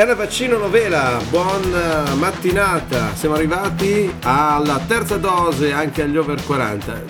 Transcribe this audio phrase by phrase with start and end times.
[0.00, 3.16] Era Vaccino Novela, buona mattinata.
[3.16, 7.04] Siamo arrivati alla terza dose anche agli over 40.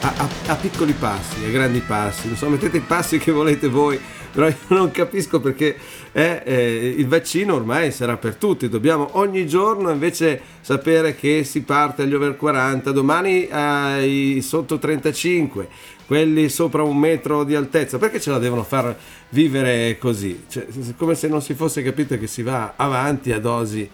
[0.00, 2.28] A, a, a piccoli passi, a grandi passi.
[2.28, 4.00] Non so, mettete i passi che volete voi
[4.32, 5.76] però io non capisco perché
[6.10, 11.62] eh, eh, il vaccino ormai sarà per tutti, dobbiamo ogni giorno invece sapere che si
[11.62, 15.68] parte agli over 40, domani ai sotto 35,
[16.12, 18.94] quelli sopra un metro di altezza, perché ce la devono far
[19.30, 20.44] vivere così?
[20.46, 20.66] Cioè,
[20.98, 23.88] come se non si fosse capito che si va avanti a dosi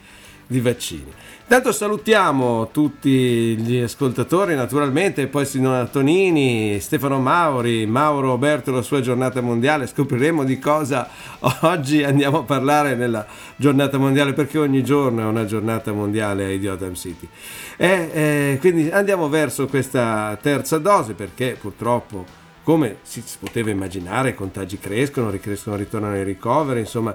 [0.48, 1.12] di vaccini.
[1.43, 9.00] Intanto salutiamo tutti gli ascoltatori naturalmente, poi Simona Tonini, Stefano Mauri, Mauro Roberto la sua
[9.00, 11.08] giornata mondiale, scopriremo di cosa
[11.61, 16.51] oggi andiamo a parlare nella giornata mondiale perché ogni giorno è una giornata mondiale a
[16.51, 17.28] Idiotam City.
[17.77, 22.25] E, eh, quindi andiamo verso questa terza dose perché purtroppo
[22.62, 27.14] come si poteva immaginare i contagi crescono, ricrescono, ritornano i ricoveri, insomma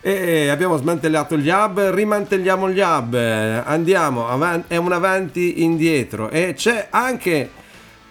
[0.00, 6.30] e abbiamo smantellato gli hub, rimantelliamo gli hub, andiamo avanti, è un avanti indietro.
[6.30, 7.50] E c'è anche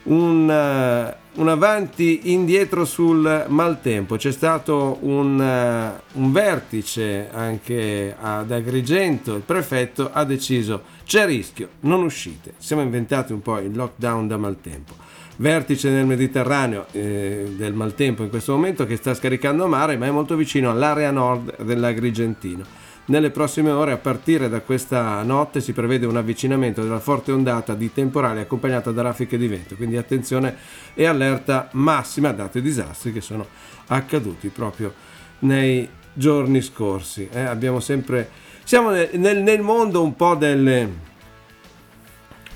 [0.04, 8.52] un, uh, un avanti indietro sul maltempo, c'è stato un, uh, un vertice anche ad
[8.52, 14.28] Agrigento, il prefetto ha deciso c'è rischio, non uscite, siamo inventati un po' il lockdown
[14.28, 15.08] da maltempo
[15.40, 20.12] vertice nel Mediterraneo eh, del maltempo in questo momento che sta scaricando mare, ma è
[20.12, 22.88] molto vicino all'area nord dell'Agrigentino.
[23.06, 27.74] Nelle prossime ore, a partire da questa notte, si prevede un avvicinamento della forte ondata
[27.74, 30.56] di temporale accompagnata da raffiche di vento, quindi attenzione
[30.94, 33.48] e allerta massima dati i disastri che sono
[33.88, 34.94] accaduti proprio
[35.40, 37.28] nei giorni scorsi.
[37.32, 38.30] Eh, abbiamo sempre,
[38.64, 39.10] siamo nel,
[39.42, 40.90] nel mondo un po' delle,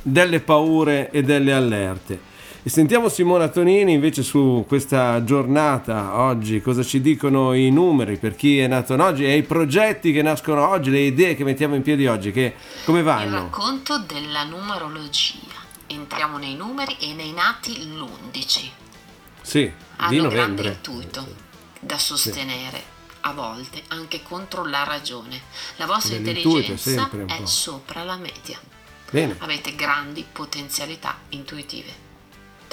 [0.04, 2.32] delle paure e delle allerte.
[2.66, 8.38] E sentiamo Simona Tonini invece su questa giornata oggi, cosa ci dicono i numeri per
[8.38, 11.82] chi è nato oggi e i progetti che nascono oggi, le idee che mettiamo in
[11.82, 13.26] piedi oggi, che come vanno?
[13.26, 15.60] Il racconto della numerologia.
[15.88, 18.70] Entriamo nei numeri e nei nati l'11.
[19.42, 20.64] Sì, Hanno di un novembre.
[20.64, 21.36] grande intuito
[21.82, 22.92] da sostenere.
[23.26, 25.42] A volte anche contro la ragione.
[25.76, 28.58] La vostra intelligenza è sopra la media.
[29.12, 32.12] Bene, Avete grandi potenzialità intuitive.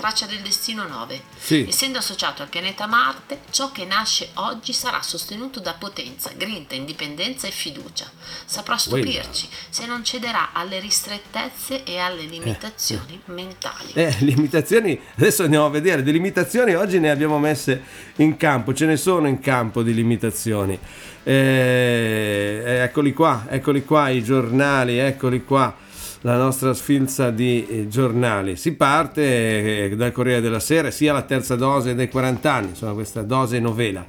[0.00, 1.20] Traccia del destino 9.
[1.36, 1.66] Sì.
[1.68, 7.46] Essendo associato al pianeta Marte, ciò che nasce oggi sarà sostenuto da potenza, grinta, indipendenza
[7.46, 8.10] e fiducia.
[8.46, 13.92] Saprà stupirci se non cederà alle ristrettezze e alle limitazioni mentali.
[13.92, 17.82] Eh, limitazioni, adesso andiamo a vedere, di limitazioni oggi ne abbiamo messe
[18.16, 20.78] in campo, ce ne sono in campo di limitazioni.
[21.22, 25.88] Eh, eccoli qua, eccoli qua i giornali, eccoli qua
[26.22, 28.56] la nostra sfilza di eh, giornali.
[28.56, 32.92] Si parte eh, dal Corriere della Sera, sia la terza dose dei 40 anni, insomma
[32.92, 34.04] questa dose novela.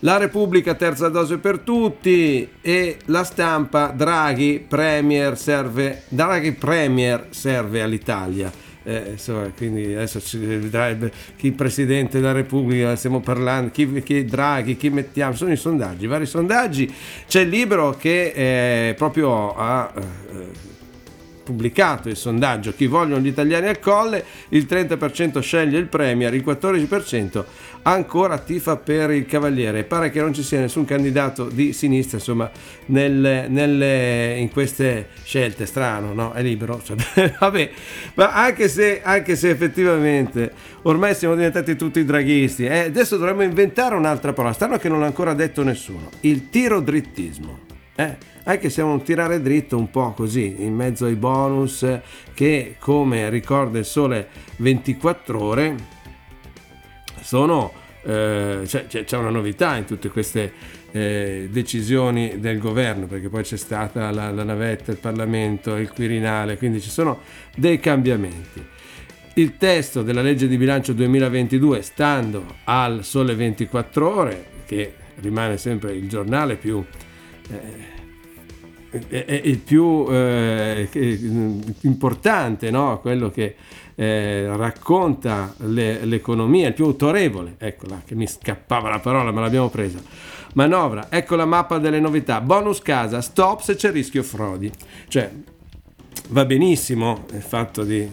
[0.00, 7.82] La Repubblica terza dose per tutti e la stampa Draghi Premier serve, Draghi Premier serve
[7.82, 8.52] all'Italia.
[8.84, 10.38] Eh, insomma, quindi adesso ci
[11.36, 16.26] chi presidente della Repubblica, stiamo parlando, chi, chi Draghi, chi mettiamo, sono i sondaggi, vari
[16.26, 16.94] sondaggi.
[17.26, 20.75] C'è il libro che eh, proprio ha eh,
[21.46, 26.42] pubblicato il sondaggio chi vogliono gli italiani al colle, il 30% sceglie il Premier, il
[26.44, 27.44] 14%
[27.82, 29.84] ancora tifa per il Cavaliere.
[29.84, 32.50] Pare che non ci sia nessun candidato di sinistra, insomma,
[32.86, 35.66] nelle- nelle- in queste scelte.
[35.66, 36.32] Strano, no?
[36.32, 36.82] È libero.
[36.86, 37.70] Cioè, vabbè,
[38.14, 40.52] ma anche se, anche se effettivamente
[40.82, 44.52] ormai siamo diventati tutti draghisti, eh, adesso dovremmo inventare un'altra parola.
[44.52, 46.10] Strano che non l'ha ancora detto nessuno.
[46.20, 47.65] Il tiro drittismo.
[47.98, 51.84] Eh, anche se è un tirare dritto un po' così, in mezzo ai bonus
[52.34, 55.74] che, come ricorda il sole 24 ore,
[57.22, 57.72] sono,
[58.02, 60.52] eh, c'è, c'è- una novità in tutte queste
[60.92, 66.58] eh, decisioni del governo, perché poi c'è stata la, la navetta, il Parlamento, il Quirinale,
[66.58, 67.20] quindi ci sono
[67.56, 68.64] dei cambiamenti.
[69.34, 75.92] Il testo della legge di bilancio 2022, stando al sole 24 ore, che rimane sempre
[75.94, 76.84] il giornale più
[79.08, 80.88] è il più eh,
[81.82, 83.00] importante, no?
[83.00, 83.56] quello che
[83.94, 89.68] eh, racconta le, l'economia, il più autorevole, eccola che mi scappava la parola, ma l'abbiamo
[89.68, 90.00] presa.
[90.54, 92.40] Manovra, ecco la mappa delle novità.
[92.40, 94.70] Bonus casa, stop se c'è rischio frodi.
[95.08, 95.30] Cioè,
[96.28, 98.08] va benissimo il fatto di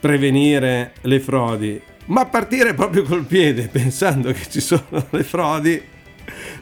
[0.00, 5.90] prevenire le frodi, ma partire proprio col piede pensando che ci sono le frodi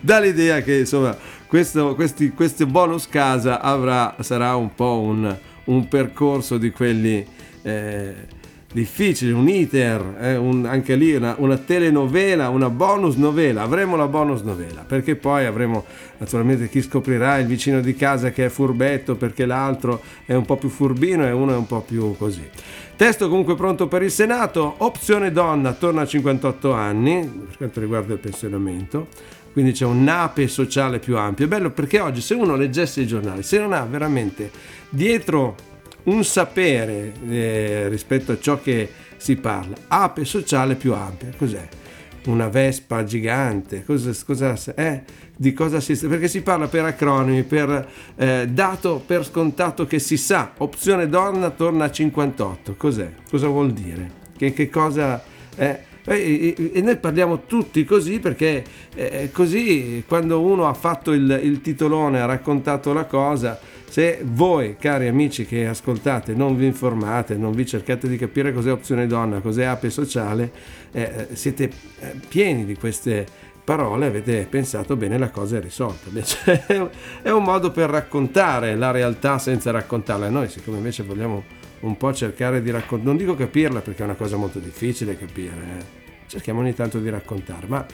[0.01, 1.17] dà l'idea che insomma
[1.51, 7.27] questo, questi, questo bonus casa avrà, sarà un po' un, un percorso di quelli
[7.63, 8.15] eh,
[8.73, 14.07] difficili, un iter, eh, un, anche lì una, una, telenovela, una bonus novela, avremo la
[14.07, 15.85] bonus novela, perché poi avremo
[16.19, 20.57] naturalmente chi scoprirà il vicino di casa che è furbetto perché l'altro è un po'
[20.57, 22.49] più furbino e uno è un po' più così.
[22.95, 28.13] Testo comunque pronto per il Senato, opzione donna torna a 58 anni per quanto riguarda
[28.13, 29.09] il pensionamento
[29.53, 31.45] quindi c'è un nape sociale più ampio.
[31.45, 34.51] È bello perché oggi se uno leggesse i giornali, se non ha veramente
[34.89, 35.57] dietro
[36.05, 41.69] un sapere eh, rispetto a ciò che si parla, ape sociale più ampia, cos'è?
[42.27, 45.03] Una vespa gigante, cosa, cosa eh?
[45.35, 50.19] di cosa si perché si parla per acronimi, per eh, dato per scontato che si
[50.19, 53.11] sa, opzione donna torna a 58, cos'è?
[53.29, 54.19] Cosa vuol dire?
[54.37, 55.23] Che, che cosa
[55.55, 55.85] è?
[56.11, 56.55] Eh?
[56.57, 58.65] E, e, noi parliamo tutti così perché
[58.97, 63.57] eh, così quando uno ha fatto il, il titolone, ha raccontato la cosa,
[63.89, 68.73] se voi cari amici che ascoltate non vi informate, non vi cercate di capire cos'è
[68.73, 70.51] opzione donna, cos'è ape sociale,
[70.91, 71.71] eh, siete
[72.01, 73.25] eh, pieni di queste
[73.63, 76.09] parole, avete pensato bene la cosa è risolta.
[76.09, 76.65] Invece
[77.23, 80.29] è un modo per raccontare la realtà senza raccontarla.
[80.29, 81.45] Noi siccome invece vogliamo
[81.81, 85.55] un po' cercare di raccontare, non dico capirla perché è una cosa molto difficile capire,
[85.79, 86.00] eh.
[86.31, 87.85] Cerchiamo ogni tanto di raccontare, ma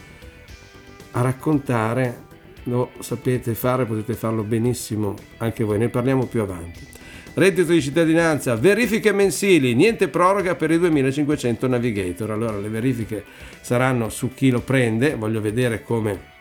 [1.12, 2.25] a raccontare
[2.65, 6.87] lo sapete fare, potete farlo benissimo anche voi, ne parliamo più avanti.
[7.33, 12.31] Reddito di cittadinanza, verifiche mensili, niente proroga per i 2500 navigator.
[12.31, 13.25] Allora le verifiche
[13.61, 16.35] saranno su chi lo prende, voglio vedere come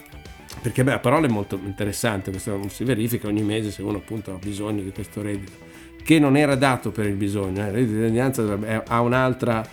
[0.61, 4.33] perché beh, la parola è molto interessante, questo si verifica ogni mese se uno appunto
[4.33, 7.63] ha bisogno di questo reddito che non era dato per il bisogno.
[7.63, 7.67] Eh.
[7.67, 9.67] Il reddito di cittadinanza ha un'altra,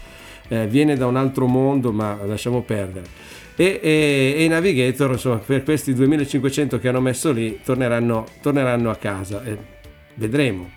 [0.52, 3.06] eh, viene da un altro mondo, ma lasciamo perdere.
[3.56, 8.90] E, e, e, i navigator, insomma, per questi 2500 che hanno messo lì, torneranno, torneranno
[8.90, 9.42] a casa.
[9.44, 9.56] Eh,
[10.16, 10.70] vedremo.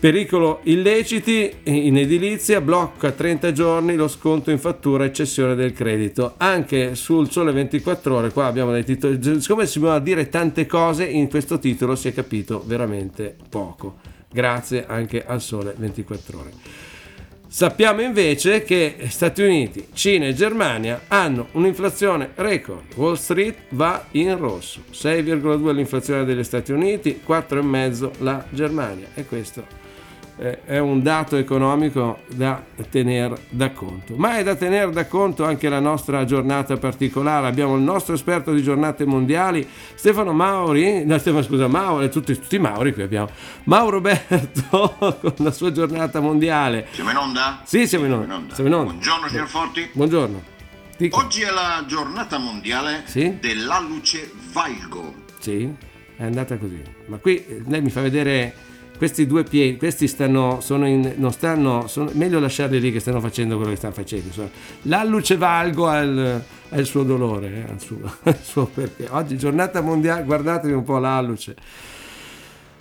[0.00, 6.34] Pericolo illeciti in edilizia, blocca 30 giorni lo sconto in fattura e cessione del credito.
[6.38, 11.04] Anche sul Sole 24 ore, qua abbiamo dei titoli, siccome si a dire tante cose
[11.04, 13.98] in questo titolo si è capito veramente poco.
[14.28, 16.91] Grazie anche al Sole 24 ore.
[17.52, 22.94] Sappiamo invece che Stati Uniti, Cina e Germania hanno un'inflazione record.
[22.94, 24.80] Wall Street va in rosso.
[24.90, 29.08] 6,2 l'inflazione degli Stati Uniti, 4,5 la Germania.
[29.12, 29.81] E questo
[30.64, 32.60] è un dato economico da
[32.90, 34.16] tenere da conto.
[34.16, 37.46] Ma è da tenere da conto anche la nostra giornata particolare.
[37.46, 42.58] Abbiamo il nostro esperto di giornate mondiali, Stefano Mauri, no, Stefano, scusa, Mauro, tutti, tutti
[42.58, 43.30] Mauri qui abbiamo.
[43.64, 46.88] Mauro Berto con la sua giornata mondiale.
[46.90, 47.62] Siamo in onda?
[47.64, 48.54] Sì, siamo in onda.
[48.54, 48.92] Siamo in onda.
[48.92, 49.90] Buongiorno signor Forti.
[49.92, 50.42] Buongiorno.
[50.96, 51.18] Dico.
[51.18, 53.38] Oggi è la giornata mondiale sì?
[53.38, 55.14] dell'alluce valgo.
[55.38, 55.72] Sì,
[56.16, 56.82] è andata così.
[57.06, 58.70] Ma qui lei mi fa vedere
[59.02, 63.18] questi due piedi, questi stanno, sono in, non stanno, sono, meglio lasciarli lì che stanno
[63.18, 64.26] facendo quello che stanno facendo.
[64.28, 64.50] Insomma.
[64.82, 66.44] L'alluce valgo ha il,
[66.74, 69.08] il, suo dolore, eh, il, suo, il suo perché.
[69.10, 71.56] Oggi giornata mondiale, guardatevi un po' l'alluce.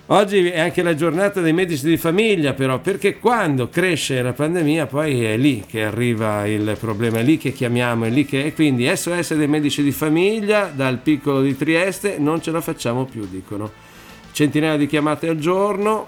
[0.06, 4.86] Oggi è anche la giornata dei medici di famiglia, però, perché quando cresce la pandemia
[4.86, 8.46] poi è lì che arriva il problema, è lì che chiamiamo, è lì che...
[8.46, 13.06] E quindi SOS dei medici di famiglia, dal piccolo di Trieste, non ce la facciamo
[13.06, 13.90] più, dicono
[14.32, 16.08] centinaia di chiamate al giorno,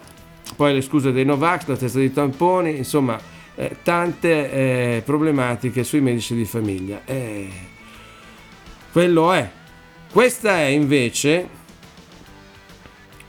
[0.56, 3.20] poi le scuse dei Novax, la testa di tamponi, insomma
[3.56, 7.02] eh, tante eh, problematiche sui medici di famiglia.
[7.06, 7.50] Eh,
[8.92, 9.50] quello è.
[10.12, 11.48] Questa è invece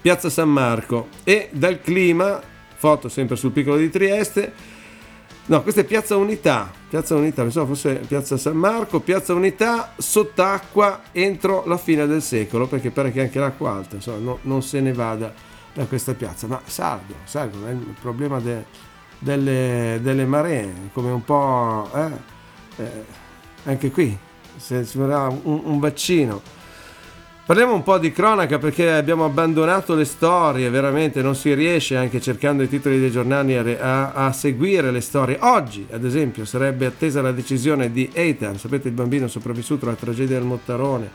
[0.01, 2.41] Piazza San Marco e dal clima,
[2.75, 4.73] foto sempre sul piccolo di Trieste,
[5.47, 11.03] No, questa è Piazza Unità, Piazza Unità, pensavo fosse Piazza San Marco, Piazza Unità sott'acqua
[11.13, 14.81] entro la fine del secolo, perché pare che anche l'acqua alta, insomma, no, non se
[14.81, 15.35] ne vada
[15.75, 18.65] da questa piazza, ma salgo, salgo, è il problema de,
[19.19, 22.11] delle, delle, maree, come un po', eh,
[22.77, 23.05] eh,
[23.65, 24.17] anche qui,
[24.57, 26.63] se si vorrà un, un vaccino
[27.47, 32.19] Parliamo un po' di cronaca perché abbiamo abbandonato le storie, veramente non si riesce anche
[32.19, 35.37] cercando i titoli dei giornali a, a seguire le storie.
[35.41, 40.39] Oggi, ad esempio, sarebbe attesa la decisione di Eitan, sapete il bambino sopravvissuto alla tragedia
[40.39, 41.11] del Mottarone,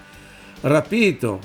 [0.62, 1.40] rapito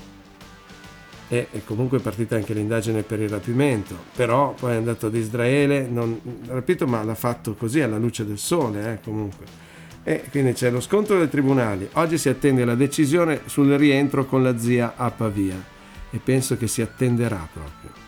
[1.29, 5.15] e, e comunque è partita anche l'indagine per il rapimento, però poi è andato ad
[5.15, 9.63] Israele, non, rapito ma l'ha fatto così alla luce del sole eh, comunque.
[10.03, 14.43] E quindi c'è lo scontro dei tribunali, oggi si attende la decisione sul rientro con
[14.43, 15.73] la zia a Pavia
[16.11, 18.03] e penso che si attenderà proprio.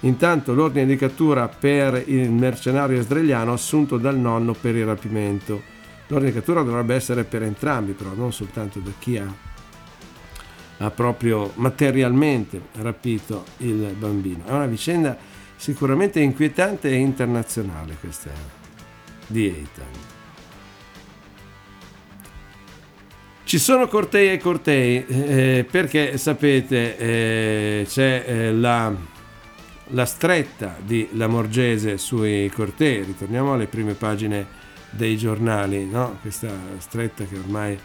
[0.00, 5.62] Intanto l'ordine di cattura per il mercenario israeliano assunto dal nonno per il rapimento.
[6.08, 9.32] L'ordine di cattura dovrebbe essere per entrambi, però non soltanto da chi ha
[10.82, 14.44] ha proprio materialmente rapito il bambino.
[14.46, 15.16] È una vicenda
[15.56, 18.30] sicuramente inquietante e internazionale questa
[19.26, 19.86] di Eitan.
[23.44, 28.94] Ci sono cortei e cortei eh, perché sapete eh, c'è eh, la,
[29.88, 34.46] la, stretta di Lamorgese sui cortei, ritorniamo alle prime pagine
[34.90, 36.18] dei giornali, no?
[36.20, 37.78] questa stretta che ormai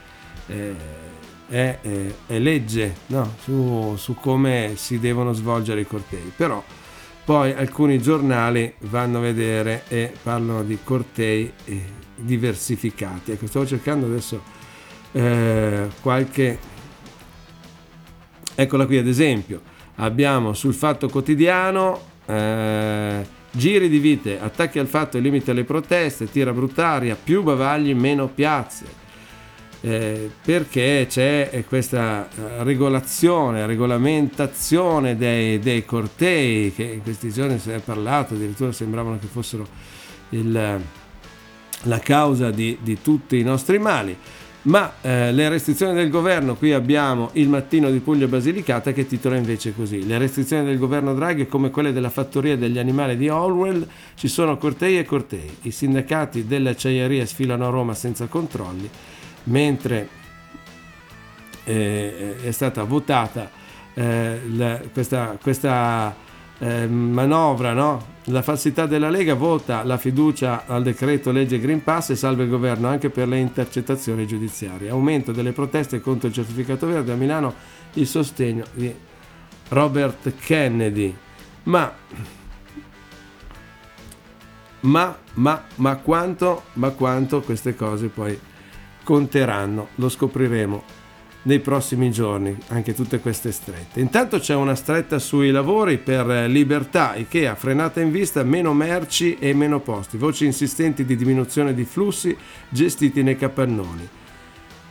[1.48, 3.36] è, è, è legge no?
[3.42, 6.64] su, su come si devono svolgere i cortei, però
[7.24, 11.82] poi alcuni giornali vanno a vedere e parlano di cortei eh,
[12.16, 13.32] diversificati.
[13.32, 14.42] Ecco, stavo cercando adesso
[15.12, 16.74] eh, qualche...
[18.58, 19.62] Eccola qui ad esempio,
[19.96, 26.30] abbiamo sul Fatto Quotidiano eh, giri di vite, attacchi al fatto e limiti alle proteste,
[26.30, 29.04] tira bruttaria, più bavagli, meno piazze
[29.86, 37.70] eh, perché c'è questa eh, regolazione, regolamentazione dei, dei, cortei che in questi giorni si
[37.70, 39.68] è parlato, addirittura sembravano che fossero
[40.30, 40.82] il,
[41.84, 44.18] la causa di, di, tutti i nostri mali.
[44.64, 49.36] Ma eh, le restrizioni del governo, qui abbiamo il mattino di Puglia Basilicata che titola
[49.36, 53.88] invece così: Le restrizioni del governo Draghi, come quelle della fattoria degli animali di Orwell,
[54.16, 55.58] ci sono cortei e cortei.
[55.62, 58.90] I sindacati delle acciaierie sfilano a Roma senza controlli
[59.46, 60.08] mentre
[61.64, 63.50] eh, è stata votata
[63.94, 66.16] eh, la, questa, questa
[66.60, 68.14] eh, manovra, no?
[68.26, 72.50] la falsità della Lega vota la fiducia al decreto legge Green Pass e salva il
[72.50, 74.90] governo anche per le intercettazioni giudiziarie.
[74.90, 77.54] Aumento delle proteste contro il certificato verde a Milano,
[77.94, 78.94] il sostegno di
[79.70, 81.16] Robert Kennedy.
[81.64, 81.92] Ma,
[84.82, 88.40] ma, ma, ma, quanto, ma quanto queste cose poi
[89.06, 91.04] conteranno, lo scopriremo
[91.44, 94.00] nei prossimi giorni, anche tutte queste strette.
[94.00, 99.54] Intanto c'è una stretta sui lavori per Libertà, Ikea, frenata in vista, meno merci e
[99.54, 102.36] meno posti, voci insistenti di diminuzione di flussi
[102.68, 104.10] gestiti nei capannoni.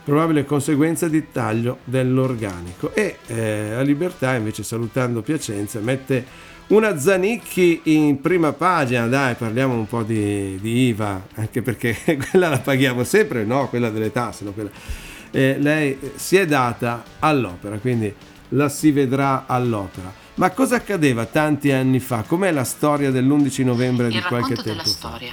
[0.05, 2.95] Probabile conseguenza di taglio dell'organico.
[2.95, 9.75] E eh, la Libertà, invece, salutando Piacenza, mette una Zanicchi in prima pagina, dai, parliamo
[9.75, 11.97] un po' di, di IVA, anche perché
[12.31, 14.71] quella la paghiamo sempre, no, quella delle tasse, no, quella.
[15.31, 18.13] Eh, lei si è data all'opera, quindi
[18.51, 20.23] la si vedrà all'opera.
[20.37, 22.23] Ma cosa accadeva tanti anni fa?
[22.23, 24.69] Com'è la storia dell'11 novembre di qualche tempo fa?
[24.69, 25.33] della storia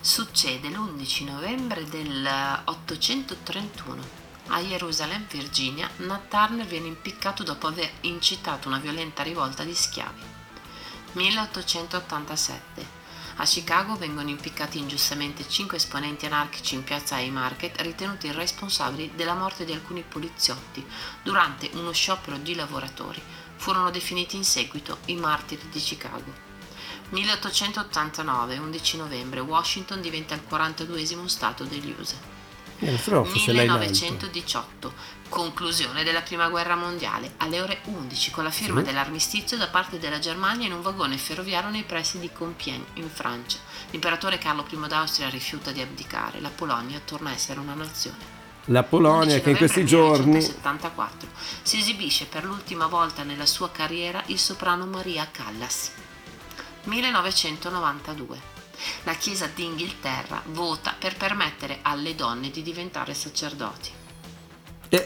[0.00, 2.26] succede l'11 novembre del
[2.64, 4.18] 831.
[4.48, 10.38] A Jerusalem, Virginia, Nat Turner viene impiccato dopo aver incitato una violenta rivolta di schiavi.
[11.12, 12.98] 1887.
[13.36, 19.64] A Chicago vengono impiccati ingiustamente cinque esponenti anarchici in piazza Haymarket ritenuti responsabili della morte
[19.64, 20.86] di alcuni poliziotti
[21.22, 23.22] durante uno sciopero di lavoratori.
[23.56, 26.48] Furono definiti in seguito i martiri di Chicago.
[27.08, 32.29] 1889, 11 novembre, Washington diventa il 42 Stato degli USA.
[32.80, 34.92] 1918,
[35.28, 38.86] conclusione della prima guerra mondiale, alle ore 11 con la firma sì.
[38.86, 43.58] dell'armistizio da parte della Germania in un vagone ferroviario nei pressi di Compiègne, in Francia.
[43.90, 48.38] L'imperatore Carlo I d'Austria rifiuta di abdicare, la Polonia torna a essere una nazione.
[48.66, 51.28] La Polonia che in questi giorni 1974
[51.62, 55.90] si esibisce per l'ultima volta nella sua carriera il soprano Maria Callas.
[56.84, 58.49] 1992
[59.04, 63.98] la Chiesa d'Inghilterra vota per permettere alle donne di diventare sacerdoti.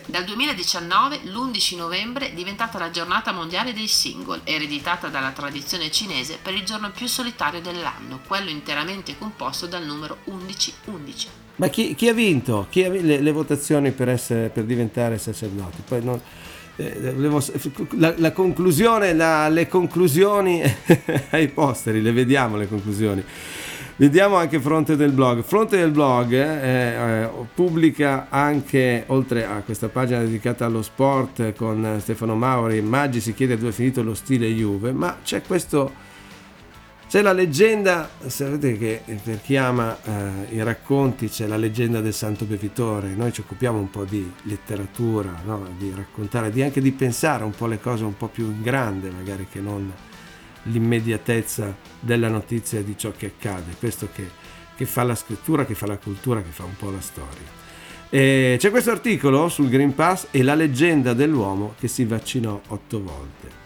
[0.06, 6.38] Dal 2019 l'11 novembre è diventata la giornata mondiale dei single, ereditata dalla tradizione cinese
[6.40, 11.28] per il giorno più solitario dell'anno, quello interamente composto dal numero 1111.
[11.56, 12.66] Ma chi, chi ha vinto?
[12.70, 15.82] Chi ha le, le, votazioni per, essere, per diventare sacerdoti?
[15.86, 16.18] Poi non,
[16.76, 17.14] eh,
[17.96, 20.62] la, la, conclusione, la, le conclusioni
[21.30, 23.24] ai posteri, le vediamo le conclusioni.
[23.96, 25.44] Vediamo anche Fronte del Blog.
[25.44, 31.98] Fronte del Blog eh, eh, pubblica anche, oltre a questa pagina dedicata allo sport con
[32.00, 35.92] Stefano Mauri, Maggi si chiede dove è finito lo stile Juve, ma c'è questo
[37.14, 42.12] C'è la leggenda, sapete che per chi ama eh, i racconti c'è la leggenda del
[42.12, 45.64] Santo Bevitore, noi ci occupiamo un po' di letteratura, no?
[45.78, 49.10] di raccontare, di anche di pensare un po' le cose un po' più in grande
[49.10, 49.92] magari che non
[50.64, 54.28] l'immediatezza della notizia di ciò che accade, questo che,
[54.74, 57.46] che fa la scrittura, che fa la cultura, che fa un po' la storia.
[58.10, 63.00] E c'è questo articolo sul Green Pass e la leggenda dell'uomo che si vaccinò otto
[63.00, 63.62] volte.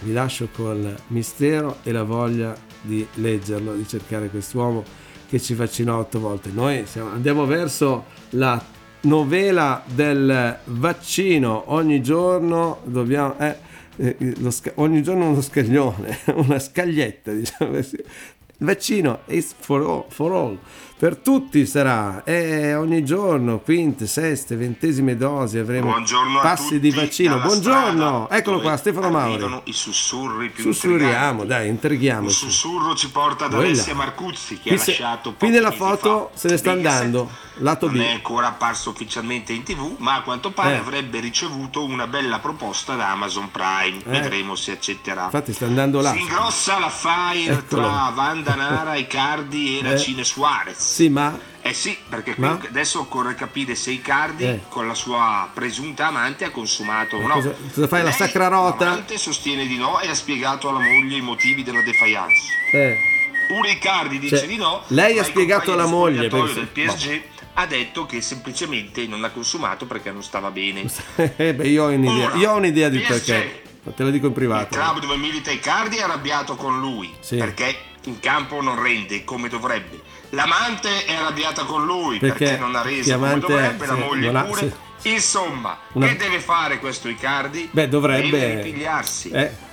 [0.00, 4.84] Vi lascio col mistero e la voglia di leggerlo, di cercare quest'uomo
[5.28, 6.50] che ci vaccinò otto volte.
[6.52, 8.62] Noi siamo, andiamo verso la
[9.02, 13.38] novela del vaccino, ogni giorno dobbiamo...
[13.38, 13.66] Eh,
[14.00, 17.96] eh, sca- ogni giorno uno scaglione, una scaglietta, diciamo così.
[17.96, 20.58] Il vaccino is for all, for all
[20.98, 27.38] per tutti sarà e ogni giorno quinte, seste, ventesime dosi avremo Buongiorno passi di vaccino.
[27.38, 29.60] Buongiorno, eccolo qua Stefano Mauri.
[29.64, 32.44] I sussurri più Sussurriamo, dai, intrighiamoci.
[32.44, 36.30] Un sussurro ci porta ad Alessia Marcuzzi che qui ha se, lasciato Qui nella foto
[36.32, 36.38] fa.
[36.38, 38.00] se ne sta andando, lato Non B.
[38.00, 40.78] è ancora apparso ufficialmente in tv, ma a quanto pare Eh.
[40.78, 43.98] avrebbe ricevuto una bella proposta da Amazon Prime.
[43.98, 44.10] Eh.
[44.20, 45.26] Vedremo se accetterà.
[45.26, 46.10] Infatti sta andando là.
[46.12, 47.82] Si ingrossa la fire Eccolo.
[47.82, 49.90] tra Wanda Nara, Icardi e Eh.
[49.92, 50.86] Racine Suarez.
[50.88, 52.58] Sì, ma Eh sì, perché Ma?
[52.66, 54.60] adesso occorre capire se Icardi Eh.
[54.68, 57.34] con la sua presunta amante ha consumato o no.
[57.34, 58.84] cosa- cosa fai, la Lei, sacra rota?
[58.86, 62.40] L'amante sostiene di no e ha spiegato alla moglie i motivi della defiance.
[62.72, 62.96] eh,
[63.48, 64.82] Pure Icardi dice Cioè, di no.
[64.88, 67.22] lei ha il spiegato alla moglie, spogliatoio perché- del PSG
[67.54, 70.84] ha detto che semplicemente non ha consumato perché non stava bene.
[71.36, 73.26] eh, beh, io ho un'idea, Ora, io ho un'idea di PSG.
[73.26, 73.62] perché.
[73.94, 74.76] Te lo dico in Il privato.
[74.76, 77.36] club dove milita Icardi è arrabbiato con lui Sì.
[77.36, 77.74] perché
[78.04, 80.00] in campo non rende come dovrebbe.
[80.30, 84.28] L'amante è arrabbiata con lui Perché perché, non ha reso come dovrebbe, la sì, moglie
[84.28, 84.76] ha- pure.
[84.98, 85.12] sì.
[85.12, 87.68] Insomma, Una- che deve fare questo Icardi?
[87.70, 89.30] Beh, dovrebbe Deve ripigliarsi.
[89.30, 89.66] Eh,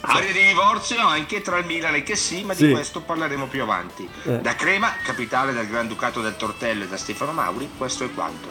[0.00, 2.66] Aria di divorzio anche tra il Milan e che sì, ma Sì.
[2.66, 4.08] di questo parleremo più avanti.
[4.24, 4.38] Eh.
[4.40, 8.48] Da Crema, capitale del Granducato del Tortello e da Stefano Mauri, questo è quanto.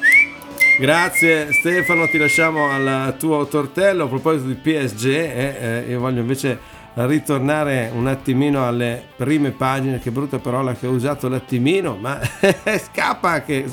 [0.80, 4.06] Grazie Stefano, ti lasciamo al tuo tortello.
[4.06, 6.60] A proposito di PSG, eh, eh, io voglio invece
[6.96, 10.00] ritornare un attimino alle prime pagine.
[10.00, 12.20] Che brutta parola che ho usato, l'attimino, ma
[12.92, 13.66] scappa che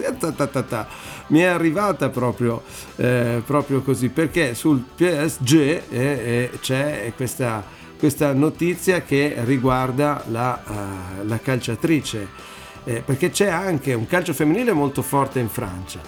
[1.28, 2.62] mi è arrivata proprio,
[2.96, 7.62] eh, proprio così perché sul PSG eh, eh, c'è questa,
[7.98, 12.49] questa notizia che riguarda la, eh, la calciatrice.
[12.84, 16.00] eh, perché c'è anche un calcio femminile molto forte in Francia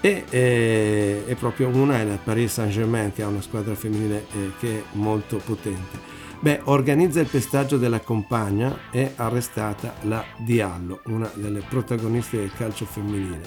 [0.00, 4.26] e, eh, proprio una è la Paris Saint-Germain che ha una squadra femminile
[4.58, 6.19] che è molto potente.
[6.42, 12.86] Beh, organizza il pestaggio della compagna e arrestata la Diallo, una delle protagoniste del calcio
[12.86, 13.42] femminile.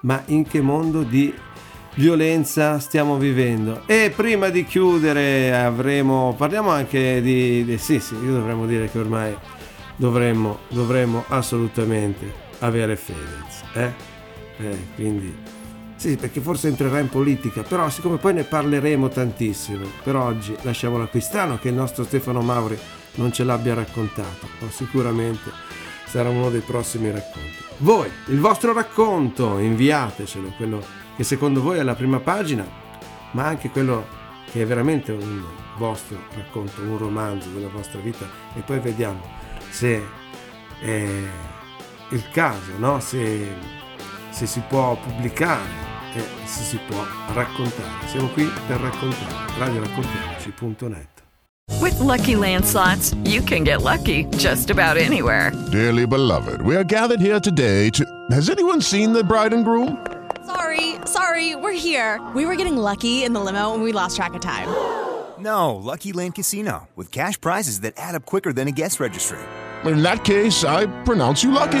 [0.00, 1.32] Ma in che mondo di
[1.96, 3.82] violenza stiamo vivendo?
[3.84, 8.98] E prima di chiudere avremo, parliamo anche di, di- sì sì, io dovremmo dire che
[8.98, 9.36] ormai
[9.96, 13.92] dovremmo, dovremmo assolutamente avere Fedez, eh?
[14.56, 15.34] Eh, quindi
[16.02, 21.06] sì, perché forse entrerà in politica, però siccome poi ne parleremo tantissimo, per oggi lasciamola
[21.06, 21.20] qui.
[21.20, 22.76] Strano che il nostro Stefano Mauri
[23.14, 25.52] non ce l'abbia raccontato, ma sicuramente
[26.04, 27.54] sarà uno dei prossimi racconti.
[27.76, 30.82] Voi, il vostro racconto, inviatecelo, quello
[31.14, 32.66] che secondo voi è la prima pagina,
[33.30, 34.04] ma anche quello
[34.50, 35.44] che è veramente un
[35.78, 39.20] vostro racconto, un romanzo della vostra vita e poi vediamo
[39.68, 40.02] se
[40.80, 41.08] è
[42.08, 42.98] il caso, no?
[42.98, 43.54] se,
[44.30, 48.06] se si può pubblicare e se si può raccontare.
[48.06, 49.34] Siamo qui per raccontare.
[49.58, 51.08] radioraccontiamoci.net
[51.80, 55.52] With Lucky Land slots, you can get lucky just about anywhere.
[55.70, 58.04] Dearly beloved, we are gathered here today to.
[58.30, 59.96] Has anyone seen the bride and groom?
[60.46, 62.20] Sorry, sorry, we're here.
[62.34, 64.68] We were getting lucky in the limo and we lost track of time.
[65.38, 69.38] No, Lucky Land Casino, with cash prizes that add up quicker than a guest registry.
[69.84, 71.80] In that case, I pronounce you lucky.